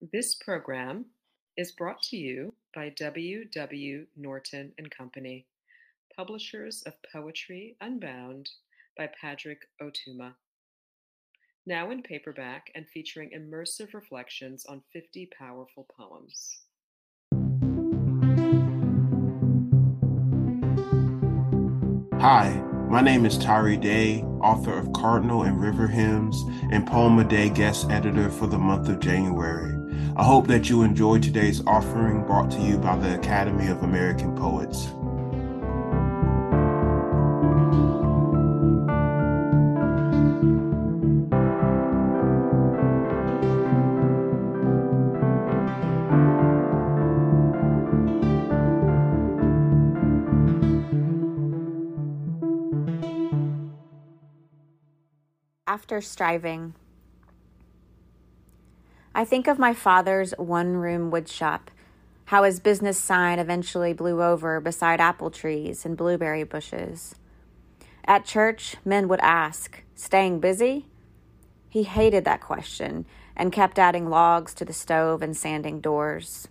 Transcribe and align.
This 0.00 0.34
program 0.34 1.04
is 1.58 1.72
brought 1.72 2.00
to 2.04 2.16
you 2.16 2.54
by 2.74 2.88
W. 2.88 3.44
W. 3.44 4.06
Norton 4.16 4.72
and 4.78 4.90
Company, 4.90 5.44
publishers 6.16 6.82
of 6.86 6.94
Poetry 7.12 7.76
Unbound 7.82 8.48
by 8.96 9.10
Padraig 9.20 9.58
Ó 9.82 9.90
Tuama. 9.92 10.32
Now 11.66 11.90
in 11.90 12.02
paperback 12.02 12.70
and 12.74 12.88
featuring 12.88 13.32
immersive 13.36 13.92
reflections 13.92 14.64
on 14.64 14.82
50 14.90 15.28
powerful 15.38 15.86
poems. 15.94 16.60
Hi, 22.22 22.58
my 22.88 23.02
name 23.02 23.26
is 23.26 23.36
Tyree 23.36 23.76
Daye, 23.76 24.22
author 24.40 24.78
of 24.78 24.94
Cardinal 24.94 25.42
and 25.42 25.60
River 25.60 25.86
Hymns 25.86 26.42
and 26.72 26.86
Poem 26.86 27.18
a 27.18 27.24
Day 27.24 27.50
guest 27.50 27.90
editor 27.90 28.30
for 28.30 28.46
the 28.46 28.58
month 28.58 28.88
of 28.88 28.98
January. 28.98 29.79
I 30.20 30.22
hope 30.22 30.48
that 30.48 30.68
you 30.68 30.82
enjoy 30.82 31.20
today's 31.20 31.62
offering 31.66 32.26
brought 32.26 32.50
to 32.50 32.60
you 32.60 32.76
by 32.76 32.94
the 32.94 33.14
Academy 33.14 33.68
of 33.68 33.82
American 33.82 34.36
Poets. 34.36 34.88
After 55.66 56.02
striving. 56.02 56.74
I 59.12 59.24
think 59.24 59.48
of 59.48 59.58
my 59.58 59.74
father's 59.74 60.32
one 60.38 60.76
room 60.76 61.10
woodshop, 61.10 61.62
how 62.26 62.44
his 62.44 62.60
business 62.60 62.96
sign 62.96 63.40
eventually 63.40 63.92
blew 63.92 64.22
over 64.22 64.60
beside 64.60 65.00
apple 65.00 65.30
trees 65.32 65.84
and 65.84 65.96
blueberry 65.96 66.44
bushes. 66.44 67.16
At 68.04 68.24
church, 68.24 68.76
men 68.84 69.08
would 69.08 69.20
ask, 69.20 69.82
Staying 69.96 70.38
busy? 70.38 70.86
He 71.68 71.82
hated 71.82 72.24
that 72.24 72.40
question 72.40 73.04
and 73.36 73.52
kept 73.52 73.78
adding 73.78 74.08
logs 74.08 74.54
to 74.54 74.64
the 74.64 74.72
stove 74.72 75.22
and 75.22 75.36
sanding 75.36 75.80
doors. 75.80 76.46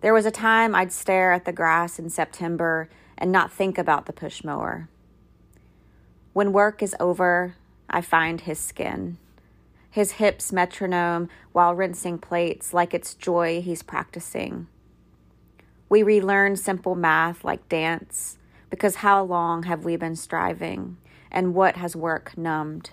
There 0.00 0.14
was 0.14 0.26
a 0.26 0.30
time 0.30 0.74
I'd 0.74 0.92
stare 0.92 1.32
at 1.32 1.44
the 1.44 1.52
grass 1.52 1.98
in 1.98 2.10
September 2.10 2.88
and 3.16 3.30
not 3.30 3.52
think 3.52 3.78
about 3.78 4.06
the 4.06 4.12
push 4.12 4.42
mower. 4.42 4.88
When 6.32 6.52
work 6.52 6.82
is 6.82 6.96
over, 6.98 7.54
I 7.88 8.00
find 8.00 8.40
his 8.40 8.58
skin 8.58 9.18
his 9.90 10.12
hips 10.12 10.52
metronome 10.52 11.28
while 11.52 11.74
rinsing 11.74 12.18
plates 12.18 12.72
like 12.72 12.94
it's 12.94 13.14
joy 13.14 13.60
he's 13.60 13.82
practicing. 13.82 14.68
We 15.88 16.02
relearn 16.02 16.56
simple 16.56 16.94
math 16.94 17.44
like 17.44 17.68
dance 17.68 18.38
because 18.70 18.96
how 18.96 19.24
long 19.24 19.64
have 19.64 19.84
we 19.84 19.96
been 19.96 20.14
striving 20.14 20.96
and 21.30 21.54
what 21.54 21.76
has 21.76 21.96
work 21.96 22.38
numbed? 22.38 22.90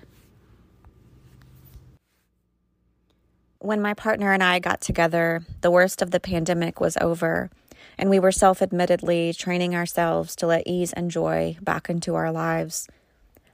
When 3.59 3.81
my 3.81 3.93
partner 3.93 4.33
and 4.33 4.43
I 4.43 4.59
got 4.59 4.81
together, 4.81 5.43
the 5.61 5.71
worst 5.71 6.01
of 6.01 6.11
the 6.11 6.19
pandemic 6.19 6.79
was 6.79 6.97
over, 7.01 7.49
and 7.97 8.09
we 8.09 8.19
were 8.19 8.31
self 8.31 8.61
admittedly 8.61 9.33
training 9.33 9.75
ourselves 9.75 10.35
to 10.37 10.47
let 10.47 10.65
ease 10.65 10.93
and 10.93 11.09
joy 11.11 11.57
back 11.61 11.89
into 11.89 12.15
our 12.15 12.31
lives. 12.31 12.87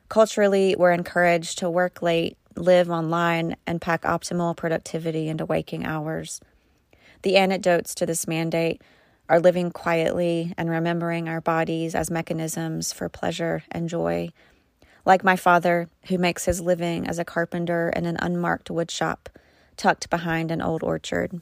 Culturally, 0.10 0.76
we're 0.78 0.92
encouraged 0.92 1.58
to 1.60 1.70
work 1.70 2.02
late 2.02 2.38
live 2.56 2.90
online, 2.90 3.56
and 3.66 3.82
pack 3.82 4.04
optimal 4.04 4.56
productivity 4.56 5.30
into 5.30 5.46
waking 5.46 5.86
hours. 5.86 6.40
The 7.24 7.38
antidotes 7.38 7.96
to 7.96 8.06
this 8.06 8.28
mandate 8.28 8.82
are 9.30 9.40
living 9.40 9.72
quietly 9.72 10.54
and 10.58 10.70
remembering 10.70 11.30
our 11.30 11.42
bodies 11.42 11.96
as 11.96 12.12
mechanisms 12.12 12.92
for 12.92 13.10
pleasure 13.10 13.64
and 13.72 13.88
joy. 13.88 14.30
Like 15.06 15.24
my 15.24 15.36
father, 15.36 15.90
who 16.08 16.18
makes 16.18 16.46
his 16.46 16.62
living 16.62 17.08
as 17.08 17.20
a 17.20 17.26
carpenter 17.26 17.92
in 17.96 18.06
an 18.06 18.18
unmarked 18.20 18.70
woodshop 18.70 19.28
tucked 19.76 20.10
behind 20.10 20.52
an 20.52 20.62
old 20.62 20.84
orchard. 20.84 21.42